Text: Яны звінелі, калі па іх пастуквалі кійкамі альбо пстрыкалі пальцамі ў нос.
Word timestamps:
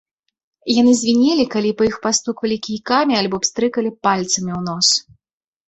Яны 0.81 0.93
звінелі, 1.01 1.45
калі 1.57 1.71
па 1.83 1.87
іх 1.89 1.99
пастуквалі 2.07 2.57
кійкамі 2.69 3.13
альбо 3.21 3.43
пстрыкалі 3.47 3.89
пальцамі 4.09 4.51
ў 4.59 4.61
нос. 4.73 4.87